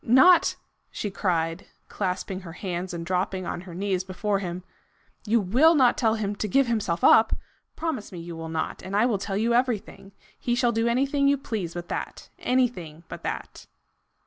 "Not" 0.03 0.55
she 0.89 1.11
cried, 1.11 1.67
clasping 1.87 2.39
her 2.39 2.53
hands 2.53 2.91
and 2.91 3.05
dropping 3.05 3.45
on 3.45 3.61
her 3.61 3.75
knees 3.75 4.03
before 4.03 4.39
him," 4.39 4.63
you 5.27 5.39
WILL 5.39 5.75
not 5.75 5.95
tell 5.95 6.15
him 6.15 6.35
to 6.37 6.47
give 6.47 6.65
himself 6.65 7.03
up? 7.03 7.35
Promise 7.75 8.11
me 8.11 8.17
you 8.17 8.35
will 8.35 8.49
not, 8.49 8.81
and 8.81 8.95
I 8.95 9.05
will 9.05 9.19
tell 9.19 9.37
you 9.37 9.53
everything. 9.53 10.13
He 10.39 10.55
shall 10.55 10.71
do 10.71 10.87
anything 10.87 11.27
you 11.27 11.37
please 11.37 11.75
but 11.75 11.87
that! 11.89 12.29
Anything 12.39 13.03
but 13.09 13.21
that!" 13.21 13.67